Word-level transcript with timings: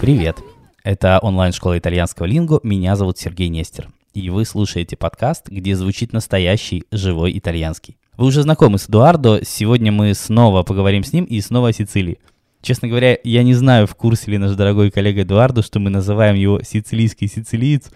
Привет! 0.00 0.38
Это 0.84 1.18
онлайн-школа 1.18 1.76
итальянского 1.76 2.26
лингу. 2.26 2.60
Меня 2.62 2.94
зовут 2.94 3.18
Сергей 3.18 3.48
Нестер. 3.48 3.88
И 4.14 4.30
вы 4.30 4.44
слушаете 4.44 4.96
подкаст, 4.96 5.48
где 5.48 5.74
звучит 5.74 6.12
настоящий 6.12 6.84
живой 6.92 7.36
итальянский. 7.36 7.96
Вы 8.16 8.26
уже 8.26 8.42
знакомы 8.42 8.78
с 8.78 8.88
Эдуардо. 8.88 9.44
Сегодня 9.44 9.90
мы 9.90 10.14
снова 10.14 10.62
поговорим 10.62 11.02
с 11.02 11.12
ним 11.12 11.24
и 11.24 11.40
снова 11.40 11.70
о 11.70 11.72
Сицилии. 11.72 12.18
Честно 12.62 12.86
говоря, 12.86 13.18
я 13.24 13.42
не 13.42 13.54
знаю, 13.54 13.88
в 13.88 13.96
курсе 13.96 14.30
ли 14.30 14.38
наш 14.38 14.52
дорогой 14.52 14.92
коллега 14.92 15.22
Эдуардо, 15.22 15.62
что 15.62 15.80
мы 15.80 15.90
называем 15.90 16.36
его 16.36 16.62
сицилийский 16.62 17.26
сицилиец, 17.26 17.90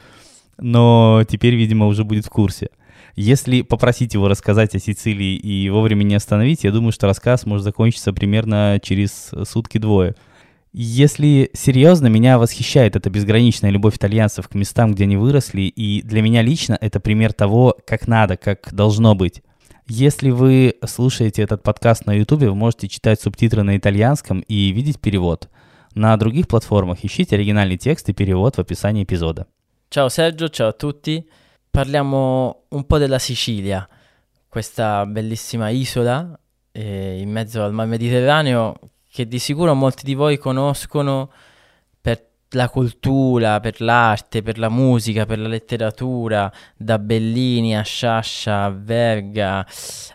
но 0.58 1.22
теперь, 1.28 1.54
видимо, 1.54 1.86
уже 1.86 2.02
будет 2.02 2.26
в 2.26 2.30
курсе. 2.30 2.70
Если 3.14 3.62
попросить 3.62 4.14
его 4.14 4.26
рассказать 4.26 4.74
о 4.74 4.80
Сицилии 4.80 5.36
и 5.36 5.70
вовремя 5.70 6.02
не 6.02 6.16
остановить, 6.16 6.64
я 6.64 6.72
думаю, 6.72 6.90
что 6.90 7.06
рассказ 7.06 7.46
может 7.46 7.62
закончиться 7.62 8.12
примерно 8.12 8.80
через 8.82 9.30
сутки-двое. 9.48 10.16
Если 10.74 11.50
серьезно, 11.52 12.06
меня 12.06 12.38
восхищает 12.38 12.96
эта 12.96 13.10
безграничная 13.10 13.68
любовь 13.68 13.96
итальянцев 13.96 14.48
к 14.48 14.54
местам, 14.54 14.94
где 14.94 15.04
они 15.04 15.18
выросли, 15.18 15.62
и 15.62 16.00
для 16.00 16.22
меня 16.22 16.40
лично 16.40 16.78
это 16.80 16.98
пример 16.98 17.34
того, 17.34 17.76
как 17.86 18.08
надо, 18.08 18.38
как 18.38 18.72
должно 18.72 19.14
быть. 19.14 19.42
Если 19.86 20.30
вы 20.30 20.76
слушаете 20.86 21.42
этот 21.42 21.62
подкаст 21.62 22.06
на 22.06 22.14
YouTube, 22.14 22.44
вы 22.44 22.54
можете 22.54 22.88
читать 22.88 23.20
субтитры 23.20 23.62
на 23.62 23.76
итальянском 23.76 24.40
и 24.48 24.72
видеть 24.72 24.98
перевод. 24.98 25.50
На 25.94 26.16
других 26.16 26.48
платформах 26.48 27.04
ищите 27.04 27.36
оригинальный 27.36 27.76
текст 27.76 28.08
и 28.08 28.14
перевод 28.14 28.56
в 28.56 28.60
описании 28.60 29.04
эпизода. 29.04 29.46
Ciao 29.90 30.08
Sergio, 30.08 30.48
ciao 30.48 30.68
a 30.68 30.72
tutti. 30.72 31.22
Parliamo 31.70 32.64
un 32.70 32.86
po' 32.86 32.96
della 32.96 33.18
Sicilia, 33.18 33.86
questa 34.48 35.04
bellissima 35.04 35.68
isola 35.68 36.38
eh, 36.72 37.18
in 37.20 37.30
mezzo 37.30 37.62
al 37.62 37.74
mar 37.74 37.86
Mediterraneo 37.86 38.78
che 39.12 39.28
di 39.28 39.38
sicuro 39.38 39.74
molti 39.74 40.04
di 40.04 40.14
voi 40.14 40.38
conoscono 40.38 41.30
la 42.52 42.68
cultura, 42.68 43.60
per 43.60 43.80
l'arte, 43.80 44.42
per 44.42 44.58
la 44.58 44.68
musica, 44.68 45.26
per 45.26 45.38
la 45.38 45.48
letteratura, 45.48 46.52
da 46.76 46.98
Bellini 46.98 47.76
a 47.76 47.82
Sciascia, 47.82 48.64
a 48.64 48.70
Verga, 48.70 49.66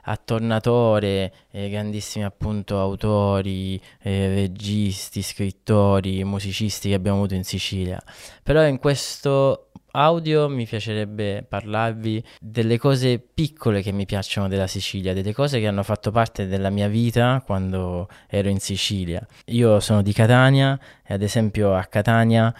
a 0.04 0.18
Tornatore, 0.18 1.34
eh, 1.52 1.70
grandissimi 1.70 2.26
appunto 2.26 2.80
autori, 2.80 3.80
eh, 4.02 4.28
registi, 4.34 5.22
scrittori, 5.22 6.24
musicisti 6.24 6.90
che 6.90 6.96
abbiamo 6.96 7.18
avuto 7.18 7.36
in 7.36 7.44
Sicilia. 7.44 8.02
Però 8.44 8.64
in 8.66 8.80
questo 8.80 9.67
audio 9.92 10.48
mi 10.50 10.66
piacerebbe 10.66 11.46
parlarvi 11.48 12.24
delle 12.40 12.78
cose 12.78 13.20
piccole 13.20 13.82
che 13.82 13.92
mi 13.92 14.06
piacciono 14.06 14.48
della 14.48 14.68
Sicilia, 14.68 15.14
delle 15.14 15.34
cose 15.34 15.60
che 15.60 15.68
hanno 15.68 15.84
fatto 15.84 16.12
parte 16.12 16.48
della 16.48 16.70
mia 16.70 16.88
vita 16.88 17.42
quando 17.46 18.08
ero 18.28 18.50
in 18.50 18.60
Sicilia. 18.60 19.26
Io 19.46 19.80
sono 19.80 20.02
di 20.02 20.14
Catania 20.14 20.80
e 21.06 21.14
ad 21.14 21.22
esempio 21.22 21.76
a 21.76 21.84
Catania 21.86 22.54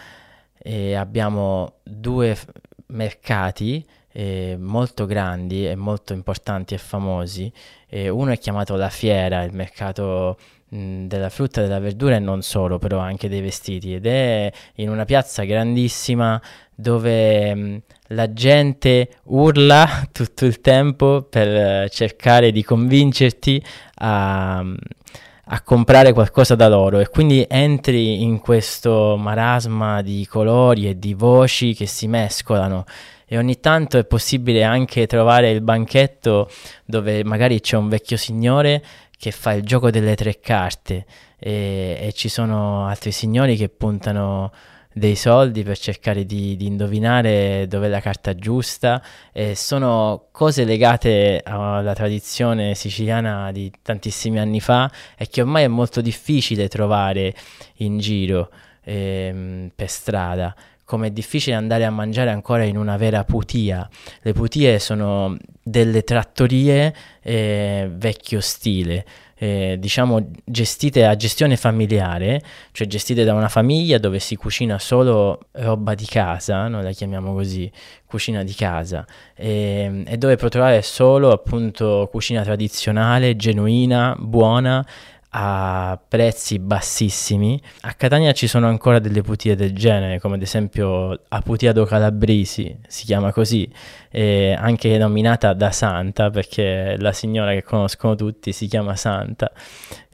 eh, 0.58 0.94
abbiamo 0.94 1.80
due 1.82 2.36
mercati 2.88 3.84
eh, 4.12 4.56
molto 4.58 5.06
grandi 5.06 5.66
e 5.66 5.74
molto 5.74 6.12
importanti 6.12 6.74
e 6.74 6.78
famosi. 6.78 7.52
Eh, 7.88 8.08
uno 8.08 8.32
è 8.32 8.38
chiamato 8.38 8.76
La 8.76 8.90
Fiera, 8.90 9.42
il 9.42 9.52
mercato 9.54 10.36
della 10.70 11.30
frutta 11.30 11.62
della 11.62 11.78
verdura 11.78 12.16
e 12.16 12.18
non 12.18 12.42
solo, 12.42 12.78
però 12.78 12.98
anche 12.98 13.30
dei 13.30 13.40
vestiti 13.40 13.94
ed 13.94 14.04
è 14.04 14.52
in 14.74 14.90
una 14.90 15.06
piazza 15.06 15.44
grandissima 15.44 16.40
dove 16.74 17.54
mh, 17.54 17.82
la 18.08 18.32
gente 18.32 19.08
urla 19.24 20.06
tutto 20.12 20.44
il 20.44 20.60
tempo 20.60 21.22
per 21.22 21.88
cercare 21.88 22.52
di 22.52 22.62
convincerti 22.62 23.64
a, 24.00 24.62
a, 25.48 25.60
comprare 25.62 26.12
qualcosa 26.12 26.54
da 26.54 26.68
loro. 26.68 27.00
E 27.00 27.08
quindi 27.08 27.44
entri 27.48 28.22
in 28.22 28.40
questo 28.40 29.16
marasma 29.18 30.02
di 30.02 30.26
colori 30.26 30.88
e 30.88 30.98
di 30.98 31.14
voci 31.14 31.74
che 31.74 31.86
si 31.86 32.06
mescolano. 32.08 32.84
E 33.26 33.36
ogni 33.36 33.60
tanto 33.60 33.98
è 33.98 34.04
possibile 34.04 34.64
anche 34.64 35.06
trovare 35.06 35.50
il 35.50 35.60
banchetto 35.60 36.48
dove 36.84 37.22
magari 37.24 37.60
c'è 37.60 37.76
un 37.76 37.88
vecchio 37.88 38.16
signore 38.16 38.82
che 39.18 39.30
fa 39.32 39.52
il 39.52 39.62
gioco 39.64 39.90
delle 39.90 40.14
tre 40.14 40.40
carte. 40.40 41.04
E, 41.38 41.98
e 42.00 42.12
ci 42.12 42.28
sono 42.28 42.86
altri 42.86 43.12
signori 43.12 43.56
che 43.56 43.68
puntano 43.68 44.50
dei 44.92 45.14
soldi 45.16 45.62
per 45.62 45.78
cercare 45.78 46.24
di, 46.24 46.56
di 46.56 46.66
indovinare 46.66 47.66
dov'è 47.68 47.88
la 47.88 48.00
carta 48.00 48.34
giusta 48.34 49.02
e 49.32 49.54
sono 49.54 50.28
cose 50.32 50.64
legate 50.64 51.40
alla 51.44 51.94
tradizione 51.94 52.74
siciliana 52.74 53.52
di 53.52 53.70
tantissimi 53.82 54.38
anni 54.38 54.60
fa 54.60 54.90
e 55.16 55.28
che 55.28 55.42
ormai 55.42 55.64
è 55.64 55.68
molto 55.68 56.00
difficile 56.00 56.68
trovare 56.68 57.34
in 57.76 57.98
giro 57.98 58.50
ehm, 58.84 59.70
per 59.74 59.88
strada 59.88 60.54
come 60.88 61.08
è 61.08 61.10
difficile 61.10 61.54
andare 61.54 61.84
a 61.84 61.90
mangiare 61.90 62.30
ancora 62.30 62.64
in 62.64 62.78
una 62.78 62.96
vera 62.96 63.22
putia. 63.22 63.86
Le 64.22 64.32
putie 64.32 64.78
sono 64.78 65.36
delle 65.68 66.02
trattorie 66.02 66.94
eh, 67.22 67.88
vecchio 67.92 68.40
stile, 68.40 69.04
eh, 69.36 69.76
diciamo 69.78 70.30
gestite 70.44 71.04
a 71.04 71.14
gestione 71.14 71.56
familiare, 71.56 72.42
cioè 72.72 72.86
gestite 72.86 73.24
da 73.24 73.34
una 73.34 73.48
famiglia 73.48 73.98
dove 73.98 74.18
si 74.18 74.34
cucina 74.36 74.78
solo 74.78 75.40
roba 75.52 75.94
di 75.94 76.06
casa, 76.06 76.68
noi 76.68 76.82
la 76.82 76.90
chiamiamo 76.90 77.32
così, 77.34 77.70
cucina 78.06 78.42
di 78.42 78.54
casa, 78.54 79.06
e, 79.34 79.48
ehm, 79.50 80.04
e 80.08 80.16
dove 80.16 80.36
puoi 80.36 80.50
trovare 80.50 80.82
solo 80.82 81.30
appunto 81.30 82.08
cucina 82.10 82.42
tradizionale, 82.42 83.36
genuina, 83.36 84.16
buona, 84.18 84.84
a 85.30 86.00
prezzi 86.08 86.58
bassissimi. 86.58 87.60
A 87.82 87.92
Catania 87.92 88.32
ci 88.32 88.46
sono 88.46 88.66
ancora 88.68 88.98
delle 88.98 89.22
putie 89.22 89.56
del 89.56 89.74
genere, 89.74 90.20
come 90.20 90.36
ad 90.36 90.42
esempio 90.42 91.20
a 91.28 91.40
Putia 91.42 91.72
do 91.72 91.84
Calabrisi, 91.84 92.78
si 92.86 93.04
chiama 93.04 93.32
così, 93.32 93.70
anche 94.10 94.96
nominata 94.98 95.52
da 95.52 95.70
Santa, 95.70 96.30
perché 96.30 96.96
la 96.98 97.12
signora 97.12 97.52
che 97.52 97.62
conoscono 97.62 98.14
tutti 98.14 98.52
si 98.52 98.66
chiama 98.66 98.96
Santa, 98.96 99.52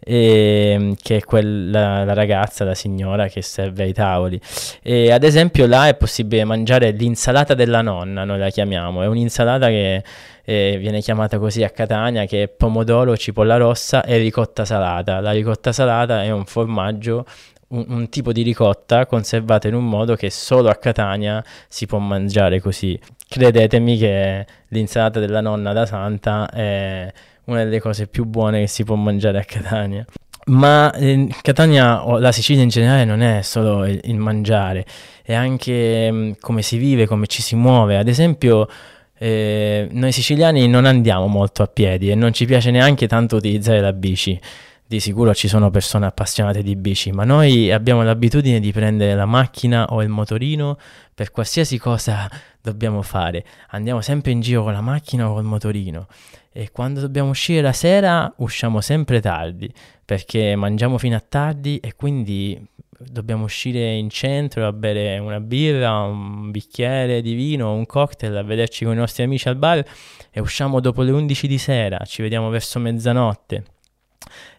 e, 0.05 0.95
che 1.01 1.17
è 1.17 1.25
quella, 1.25 2.05
la 2.05 2.13
ragazza, 2.13 2.65
la 2.65 2.75
signora 2.75 3.29
che 3.29 3.41
serve 3.43 3.85
ai 3.85 3.93
tavoli. 3.93 4.39
E 4.83 5.11
ad 5.11 5.25
esempio 5.25 5.67
là 5.67 5.89
è 5.89 5.95
possibile 5.97 6.45
mangiare 6.45 6.91
l'insalata 6.91 7.55
della 7.55 7.81
nonna, 7.81 8.25
noi 8.25 8.39
la 8.39 8.51
chiamiamo, 8.51 9.03
è 9.03 9.07
un'insalata 9.07 9.69
che 9.69 10.05
eh, 10.45 10.77
viene 10.79 11.01
chiamata 11.01 11.39
così 11.39 11.65
a 11.65 11.71
Catania, 11.71 12.27
che 12.27 12.43
è 12.45 12.49
pomodoro, 12.49 13.17
cipolla 13.17 13.57
rossa 13.57 14.05
e 14.05 14.19
ricotta 14.19 14.65
salata. 14.65 15.21
La 15.21 15.33
ricotta 15.33 15.73
salata 15.73 16.23
è 16.23 16.31
un 16.31 16.45
formaggio 16.45 17.25
un, 17.69 17.85
un, 17.89 18.09
tipo 18.09 18.33
di 18.33 18.43
ricotta 18.43 19.07
conservata 19.07 19.69
in 19.69 19.75
un 19.75 19.87
modo 19.87 20.15
che 20.17 20.31
solo 20.31 20.69
a 20.69 20.75
Catania 20.75 21.43
si 21.69 21.87
può 21.87 21.99
mangiare 21.99 22.61
così. 22.61 22.99
Credetemi 23.27 23.97
che 23.97 24.47
l'insalata 24.69 25.19
della 25.19 25.41
nonna 25.41 25.73
da 25.73 25.87
Santa 25.87 26.49
è 26.51 27.11
una 27.47 27.65
delle 27.65 27.81
cose 27.81 28.07
più 28.07 28.25
buone 28.25 28.61
che 28.61 28.67
si 28.67 28.85
può 28.85 28.95
mangiare 28.95 29.39
a 29.39 29.45
Catania. 29.45 30.05
Ma 30.47 30.93
eh, 30.93 31.29
Catania 31.41 32.07
o 32.07 32.19
la 32.19 32.33
Sicilia 32.33 32.63
in 32.63 32.69
generale 32.69 33.05
non 33.05 33.23
è 33.23 33.41
solo 33.43 33.87
il, 33.87 33.99
il 34.05 34.17
mangiare, 34.17 34.85
è 35.23 35.33
anche 35.33 36.11
mm, 36.13 36.33
come 36.41 36.61
si 36.61 36.77
vive, 36.77 37.07
come 37.07 37.27
ci 37.27 37.41
si 37.41 37.57
muove. 37.57 37.97
Ad 37.97 38.09
esempio, 38.09 38.69
eh, 39.17 39.89
noi 39.91 40.13
siciliani 40.13 40.69
non 40.69 40.85
andiamo 40.85 41.29
molto 41.29 41.63
a 41.63 41.67
piedi 41.67 42.11
e 42.11 42.15
non 42.15 42.33
ci 42.33 42.45
piace 42.45 42.71
neanche 42.71 43.07
tanto 43.07 43.37
utilizzare 43.37 43.81
la 43.81 43.93
bici. 43.93 44.39
Di 44.87 45.01
sicuro 45.01 45.35
ci 45.35 45.49
sono 45.49 45.71
persone 45.71 46.05
appassionate 46.05 46.63
di 46.63 46.77
bici, 46.77 47.11
ma 47.11 47.25
noi 47.25 47.73
abbiamo 47.73 48.03
l'abitudine 48.03 48.61
di 48.61 48.71
prendere 48.71 49.15
la 49.15 49.25
macchina 49.25 49.87
o 49.87 50.03
il 50.03 50.11
motorino 50.11 50.77
per 51.15 51.31
qualsiasi 51.31 51.79
cosa 51.79 52.31
dobbiamo 52.61 53.01
fare. 53.01 53.47
Andiamo 53.71 54.03
sempre 54.03 54.33
in 54.33 54.43
giro 54.43 54.63
con 54.63 54.75
la 54.75 54.83
macchina 54.83 55.31
o 55.31 55.33
col 55.33 55.45
motorino 55.45 56.07
e 56.53 56.71
quando 56.71 57.01
dobbiamo 57.01 57.31
uscire 57.31 57.63
la 57.63 57.73
sera 57.73 58.31
usciamo 58.37 58.83
sempre 58.83 59.21
tardi 59.21 59.73
perché 60.05 60.55
mangiamo 60.55 60.99
fino 60.99 61.17
a 61.17 61.25
tardi 61.27 61.79
e 61.79 61.95
quindi 61.95 62.63
dobbiamo 62.99 63.45
uscire 63.45 63.95
in 63.95 64.11
centro 64.11 64.67
a 64.67 64.73
bere 64.73 65.17
una 65.17 65.41
birra, 65.41 66.03
un 66.03 66.51
bicchiere 66.51 67.23
di 67.23 67.33
vino, 67.33 67.73
un 67.73 67.87
cocktail, 67.87 68.37
a 68.37 68.43
vederci 68.43 68.85
con 68.85 68.93
i 68.93 68.99
nostri 68.99 69.23
amici 69.23 69.49
al 69.49 69.57
bar 69.57 69.83
e 70.31 70.41
usciamo 70.41 70.79
dopo 70.81 71.01
le 71.01 71.11
11 71.11 71.47
di 71.47 71.59
sera, 71.59 72.05
ci 72.05 72.21
vediamo 72.21 72.51
verso 72.51 72.79
mezzanotte 72.79 73.65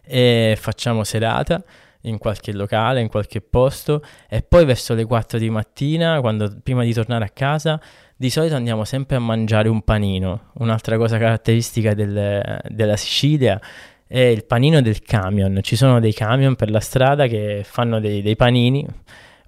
e 0.04 0.56
facciamo 0.58 1.04
serata 1.04 1.62
in 2.02 2.18
qualche 2.18 2.52
locale, 2.52 3.00
in 3.00 3.08
qualche 3.08 3.40
posto 3.40 4.02
e 4.28 4.42
poi 4.42 4.64
verso 4.64 4.94
le 4.94 5.04
4 5.04 5.38
di 5.38 5.50
mattina, 5.50 6.20
quando, 6.20 6.56
prima 6.62 6.84
di 6.84 6.92
tornare 6.92 7.24
a 7.24 7.30
casa, 7.30 7.80
di 8.16 8.30
solito 8.30 8.54
andiamo 8.54 8.84
sempre 8.84 9.16
a 9.16 9.20
mangiare 9.20 9.68
un 9.68 9.82
panino. 9.82 10.50
Un'altra 10.54 10.96
cosa 10.96 11.18
caratteristica 11.18 11.94
del, 11.94 12.60
della 12.68 12.96
Sicilia 12.96 13.60
è 14.06 14.20
il 14.20 14.44
panino 14.44 14.80
del 14.80 15.02
camion. 15.02 15.58
Ci 15.62 15.76
sono 15.76 16.00
dei 16.00 16.14
camion 16.14 16.54
per 16.54 16.70
la 16.70 16.80
strada 16.80 17.26
che 17.26 17.62
fanno 17.64 18.00
dei, 18.00 18.22
dei 18.22 18.36
panini, 18.36 18.86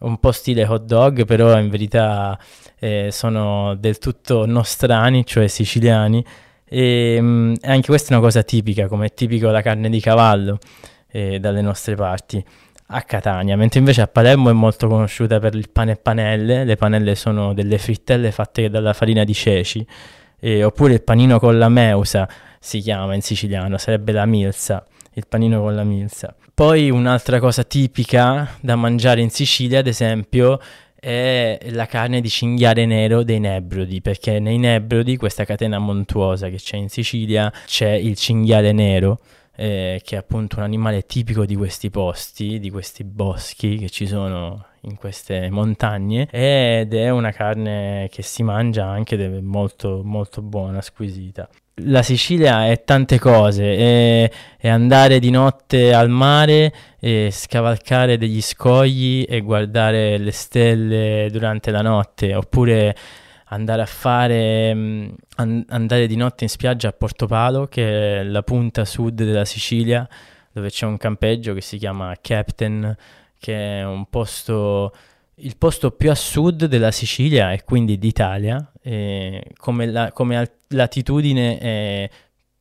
un 0.01 0.19
po' 0.19 0.33
stile 0.33 0.65
hot 0.65 0.85
dog, 0.85 1.25
però 1.25 1.59
in 1.59 1.71
verità 1.71 2.39
eh, 2.79 3.09
sono 3.11 3.75
del 3.77 3.99
tutto 3.99 4.47
nostrani, 4.47 5.25
cioè 5.25 5.47
siciliani. 5.47 6.25
E 6.69 7.21
mh, 7.21 7.27
mm, 7.27 7.55
anche 7.63 7.89
questa 7.89 8.11
è 8.11 8.13
una 8.17 8.25
cosa 8.25 8.43
tipica, 8.43 8.89
come 8.89 9.07
è 9.07 9.15
tipico 9.15 9.51
la 9.51 9.63
carne 9.63 9.89
di 9.89 10.01
cavallo 10.01 10.59
eh, 11.11 11.39
dalle 11.39 11.61
nostre 11.61 11.95
parti. 11.95 12.45
a 12.91 13.03
Catania, 13.03 13.55
mentre 13.55 13.81
invece 13.81 14.01
a 14.01 14.07
Palermo 14.07 14.49
è 14.49 14.55
molto 14.55 14.89
conosciuta 14.89 15.39
per 15.39 15.55
il 15.55 15.69
pane 15.71 15.93
e 15.93 15.97
panelle. 15.97 16.65
Le 16.65 16.77
panelle 16.77 17.15
sono 17.17 17.53
delle 17.53 17.77
frittelle 17.77 18.31
fatte 18.33 18.71
dalla 18.71 18.95
farina 18.95 19.25
di 19.25 19.35
ceci, 19.35 19.87
eh, 20.41 20.65
oppure 20.65 20.95
il 20.95 21.03
panino 21.03 21.39
con 21.39 21.59
la 21.59 21.69
meusa 21.69 22.27
si 22.59 22.81
chiama 22.81 23.15
in 23.15 23.21
siciliano, 23.21 23.77
sarebbe 23.77 24.13
la 24.13 24.25
milza, 24.25 24.87
il 25.15 25.27
panino 25.29 25.61
con 25.61 25.75
la 25.75 25.85
milza. 25.85 26.35
Poi 26.55 26.91
un'altra 26.91 27.39
cosa 27.39 27.63
tipica 27.63 28.57
da 28.61 28.75
mangiare 28.75 29.21
in 29.21 29.31
Sicilia, 29.31 29.79
ad 29.79 29.87
esempio, 29.87 30.59
è 31.01 31.59
la 31.71 31.87
carne 31.87 32.21
di 32.21 32.29
cinghiale 32.29 32.85
nero 32.87 33.23
dei 33.23 33.39
Nebrodi, 33.39 34.01
perché 34.01 34.41
nei 34.41 34.59
Nebrodi, 34.59 35.17
questa 35.17 35.45
catena 35.45 35.79
montuosa 35.79 36.49
che 36.49 36.57
c'è 36.57 36.77
in 36.77 36.89
Sicilia, 36.89 37.53
c'è 37.67 37.91
il 37.91 38.17
cinghiale 38.17 38.73
nero 38.73 39.21
eh, 39.61 40.01
che 40.05 40.15
è 40.15 40.19
appunto 40.19 40.59
un 40.59 40.63
animale 40.63 41.05
tipico 41.05 41.45
di 41.45 41.57
questi 41.57 41.91
posti, 41.91 42.61
di 42.61 42.71
questi 42.71 43.03
boschi 43.03 43.77
che 43.77 43.91
ci 43.91 44.07
sono 44.07 44.67
in 44.83 44.95
queste 44.95 45.51
montagne 45.51 46.29
ed 46.31 46.95
è 46.95 47.11
una 47.11 47.33
carne 47.33 48.09
che 48.13 48.23
si 48.23 48.45
mangia 48.45 48.87
anche 48.87 49.17
molto 49.41 50.03
molto 50.05 50.43
buona, 50.43 50.81
squisita. 50.81 51.49
La 51.83 52.03
Sicilia 52.03 52.69
è 52.69 52.85
tante 52.85 53.19
cose, 53.19 53.77
è, 53.77 54.31
è 54.59 54.69
andare 54.69 55.19
di 55.19 55.31
notte 55.31 55.93
al 55.93 56.09
mare 56.09 56.73
e 57.01 57.31
scavalcare 57.33 58.17
degli 58.17 58.41
scogli 58.41 59.27
e 59.29 59.41
guardare 59.41 60.19
le 60.19 60.33
stelle 60.33 61.29
durante 61.33 61.73
la 61.73 61.83
notte, 61.83 62.33
oppure 62.33 62.95
andare 63.49 63.83
a 63.83 63.87
fare 63.87 64.75
mm, 64.75 65.09
an- 65.37 65.65
andare 65.69 66.07
di 66.07 66.17
notte 66.17 66.45
in 66.45 66.51
spiaggia 66.51 66.89
a 66.89 66.93
Portopalo 66.93 67.67
che 67.67 68.21
è 68.21 68.23
la 68.23 68.43
punta 68.43 68.85
sud 68.85 69.23
della 69.23 69.45
Sicilia 69.45 70.09
dove 70.53 70.71
c'è 70.71 70.87
un 70.87 70.97
campeggio 70.97 71.55
che 71.55 71.61
si 71.61 71.79
chiama 71.79 72.15
Captain 72.21 72.97
che 73.39 73.79
è 73.79 73.85
un 73.85 74.07
posto 74.11 74.93
il 75.41 75.57
posto 75.57 75.91
più 75.91 76.11
a 76.11 76.15
sud 76.15 76.65
della 76.65 76.91
Sicilia 76.91 77.53
e 77.53 77.65
quindi 77.65 77.99
d'Italia. 77.99 78.73
E 78.83 79.53
come, 79.57 79.87
la, 79.87 80.13
come 80.13 80.37
al- 80.37 80.51
latitudine 80.69 81.59
è 81.59 82.11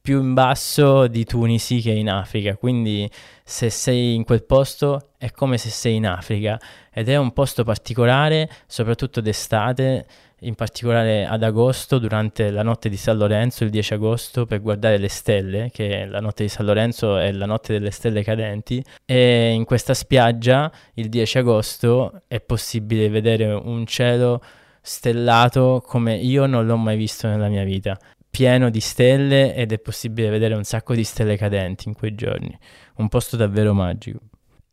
più 0.07 0.21
in 0.21 0.33
basso 0.33 1.07
di 1.07 1.25
Tunisi 1.25 1.81
che 1.81 1.91
in 1.91 2.09
Africa. 2.09 2.55
Quindi 2.55 3.11
se 3.43 3.69
sei 3.69 4.15
in 4.15 4.23
quel 4.23 4.45
posto 4.45 5.09
è 5.17 5.31
come 5.31 5.57
se 5.57 5.69
sei 5.69 5.95
in 5.95 6.07
Africa. 6.07 6.57
Ed 6.93 7.09
è 7.09 7.17
un 7.17 7.33
posto 7.33 7.65
particolare 7.65 8.49
soprattutto 8.67 9.19
d'estate 9.19 10.05
in 10.41 10.55
particolare 10.55 11.25
ad 11.25 11.43
agosto 11.43 11.99
durante 11.99 12.51
la 12.51 12.63
notte 12.63 12.87
di 12.87 12.95
San 12.95 13.17
Lorenzo, 13.17 13.65
il 13.65 13.69
10 13.69 13.95
agosto, 13.95 14.45
per 14.45 14.61
guardare 14.61 14.97
le 14.97 15.09
stelle, 15.09 15.71
che 15.73 16.05
la 16.05 16.21
notte 16.21 16.43
di 16.43 16.49
San 16.49 16.65
Lorenzo 16.65 17.17
è 17.17 17.29
la 17.33 17.45
notte 17.45 17.73
delle 17.73 17.91
stelle 17.91 18.23
cadenti, 18.23 18.81
e 19.03 19.51
in 19.51 19.65
questa 19.65 19.93
spiaggia 19.93 20.71
il 20.93 21.09
10 21.09 21.39
agosto 21.39 22.21
è 22.27 22.39
possibile 22.39 23.09
vedere 23.09 23.51
un 23.51 23.85
cielo 23.85 24.41
stellato 24.79 25.83
come 25.85 26.15
io 26.15 26.45
non 26.45 26.65
l'ho 26.65 26.77
mai 26.77 26.95
visto 26.95 27.27
nella 27.27 27.49
mia 27.49 27.65
vita, 27.65 27.99
pieno 28.37 28.69
di 28.69 28.81
stelle 28.81 29.55
ed 29.55 29.71
è 29.71 29.79
possibile 29.79 30.29
vedere 30.29 30.53
un 30.53 30.63
sacco 30.63 30.93
di 30.93 31.03
stelle 31.03 31.37
cadenti 31.37 31.87
in 31.87 31.95
quei 31.95 32.13
giorni, 32.13 32.55
un 32.97 33.09
posto 33.09 33.35
davvero 33.35 33.73
magico. 33.73 34.19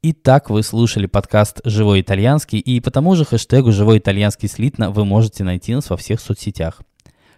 Итак, 0.03 0.51
вы 0.51 0.63
слушали 0.63 1.07
подкаст 1.07 1.63
«Живой 1.65 2.03
итальянский», 2.03 2.59
и 2.59 2.79
по 2.81 2.91
тому 2.91 3.15
же 3.15 3.25
хэштегу 3.25 3.73
«Живой 3.73 3.97
итальянский 3.97 4.51
слитно» 4.51 4.91
вы 4.91 5.07
можете 5.07 5.45
найти 5.45 5.75
нас 5.75 5.89
во 5.89 5.97
всех 5.97 6.21
соцсетях. 6.21 6.83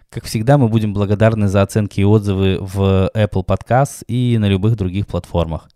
Как 0.09 0.25
всегда, 0.25 0.57
мы 0.57 0.67
будем 0.67 0.93
благодарны 0.93 1.47
за 1.47 1.61
оценки 1.61 2.01
и 2.01 2.03
отзывы 2.03 2.57
в 2.59 3.09
Apple 3.15 3.45
Podcasts 3.45 4.03
и 4.09 4.37
на 4.37 4.49
любых 4.49 4.75
других 4.75 5.07
платформах. 5.07 5.69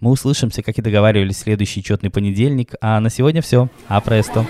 Мы 0.00 0.10
услышимся, 0.10 0.62
как 0.62 0.76
и 0.76 0.82
договаривались, 0.82 1.38
следующий 1.38 1.82
четный 1.82 2.10
понедельник, 2.10 2.74
а 2.82 3.00
на 3.00 3.08
сегодня 3.08 3.40
все. 3.40 3.70
А 3.88 4.02
престо! 4.02 4.44